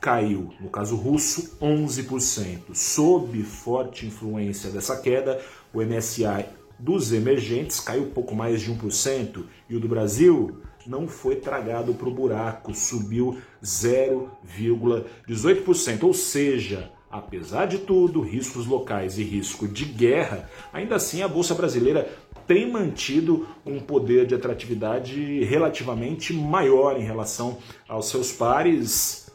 [0.00, 2.74] caiu, no caso russo, 11%.
[2.74, 5.40] Sob forte influência dessa queda,
[5.72, 6.46] o MSI
[6.78, 12.08] dos emergentes caiu pouco mais de 1% e o do Brasil não foi tragado para
[12.08, 16.02] o buraco, subiu 0,18%.
[16.04, 21.54] Ou seja, apesar de tudo, riscos locais e risco de guerra, ainda assim a Bolsa
[21.54, 22.08] Brasileira
[22.46, 29.25] tem mantido um poder de atratividade relativamente maior em relação aos seus pares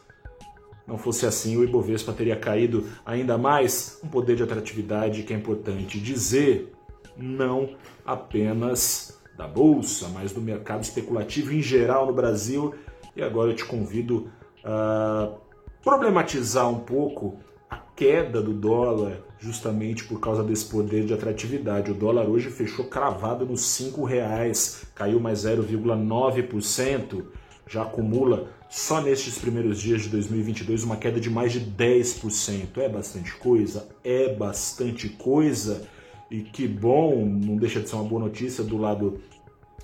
[0.86, 4.00] não fosse assim, o Ibovespa teria caído ainda mais.
[4.02, 6.72] Um poder de atratividade que é importante dizer,
[7.16, 7.70] não
[8.04, 12.74] apenas da bolsa, mas do mercado especulativo em geral no Brasil.
[13.14, 14.30] E agora eu te convido
[14.64, 15.32] a
[15.82, 17.38] problematizar um pouco
[17.70, 21.90] a queda do dólar, justamente por causa desse poder de atratividade.
[21.90, 27.24] O dólar hoje fechou cravado nos R$ reais, caiu mais 0,9%
[27.72, 32.78] já acumula só nestes primeiros dias de 2022 uma queda de mais de 10%.
[32.78, 33.86] É bastante coisa?
[34.02, 35.86] É bastante coisa.
[36.30, 39.20] E que bom, não deixa de ser uma boa notícia do lado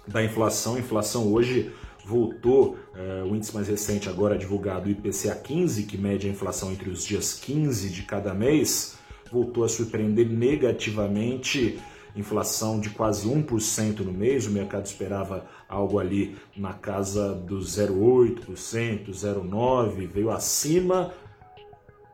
[0.07, 0.77] da inflação.
[0.77, 1.71] A inflação hoje
[2.07, 6.73] voltou, é, o índice mais recente agora divulgado, o IPCA 15, que mede a inflação
[6.73, 8.97] entre os dias 15 de cada mês,
[9.31, 11.79] voltou a surpreender negativamente
[12.21, 19.09] inflação de quase 1% no mês, o mercado esperava algo ali na casa do 0,8%,
[19.09, 21.13] 0,9%, veio acima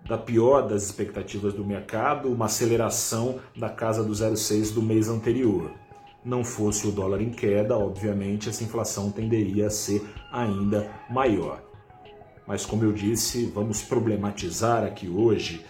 [0.06, 5.70] da pior das expectativas do mercado, uma aceleração da casa do 0,6 do mês anterior.
[6.22, 11.62] Não fosse o dólar em queda, obviamente essa inflação tenderia a ser ainda maior.
[12.46, 15.64] Mas como eu disse, vamos problematizar aqui hoje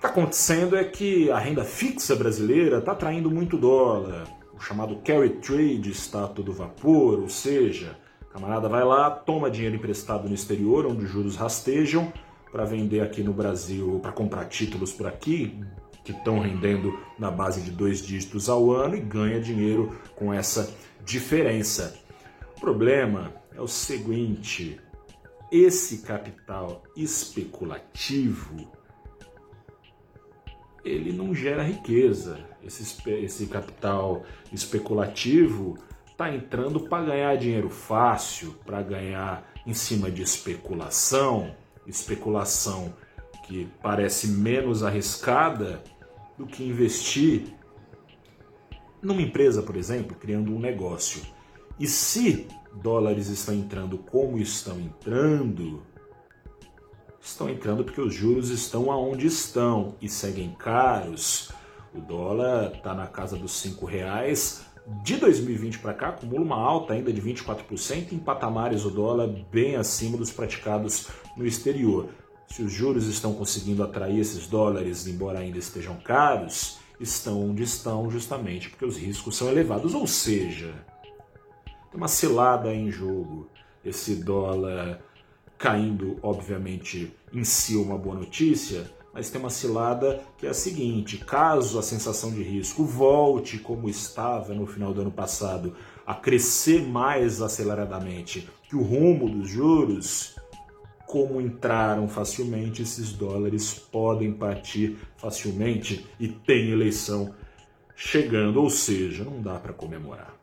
[0.00, 4.24] está acontecendo é que a renda fixa brasileira está atraindo muito dólar.
[4.54, 9.76] O chamado carry trade está todo vapor, ou seja, o camarada vai lá, toma dinheiro
[9.76, 12.10] emprestado no exterior, onde os juros rastejam,
[12.50, 15.60] para vender aqui no Brasil, para comprar títulos por aqui,
[16.02, 20.74] que estão rendendo na base de dois dígitos ao ano e ganha dinheiro com essa
[21.04, 21.94] diferença.
[22.56, 24.80] O problema é o seguinte:
[25.52, 28.79] esse capital especulativo
[30.84, 32.38] ele não gera riqueza.
[32.62, 40.22] Esse, esse capital especulativo está entrando para ganhar dinheiro fácil, para ganhar em cima de
[40.22, 41.54] especulação,
[41.86, 42.94] especulação
[43.46, 45.82] que parece menos arriscada
[46.38, 47.54] do que investir
[49.02, 51.22] numa empresa, por exemplo, criando um negócio.
[51.78, 55.82] E se dólares estão entrando como estão entrando,
[57.20, 61.50] estão entrando porque os juros estão aonde estão e seguem caros.
[61.94, 64.64] O dólar está na casa dos cinco reais.
[65.04, 69.76] De 2020 para cá, acumula uma alta ainda de 24% em patamares o dólar bem
[69.76, 72.08] acima dos praticados no exterior.
[72.46, 78.10] Se os juros estão conseguindo atrair esses dólares, embora ainda estejam caros, estão onde estão
[78.10, 79.94] justamente porque os riscos são elevados.
[79.94, 80.74] Ou seja,
[81.64, 83.48] tem uma cilada em jogo.
[83.84, 85.00] Esse dólar
[85.60, 91.18] caindo, obviamente, em si uma boa notícia, mas tem uma cilada que é a seguinte:
[91.18, 95.76] caso a sensação de risco volte como estava no final do ano passado,
[96.06, 100.34] a crescer mais aceleradamente que o rumo dos juros,
[101.06, 107.34] como entraram facilmente, esses dólares podem partir facilmente e tem eleição
[107.94, 110.34] chegando, ou seja, não dá para comemorar.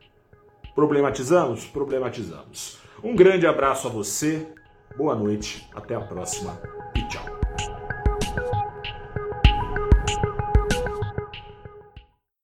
[0.76, 1.66] Problematizamos?
[1.66, 2.78] Problematizamos.
[3.04, 4.48] Um grande abraço a você,
[4.96, 6.60] boa noite, até a próxima
[6.96, 7.37] e tchau.